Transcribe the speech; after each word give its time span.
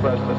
press 0.00 0.20
the 0.28 0.34